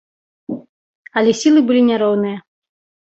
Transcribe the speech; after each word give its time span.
Але 1.21 1.31
сілы 1.43 1.59
былі 1.69 1.81
няроўныя. 1.91 2.37